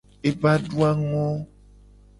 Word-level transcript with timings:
Ebe 0.27 0.45
a 0.51 0.53
adu 0.55 0.77
a 0.87 0.89
ngo. 1.01 1.25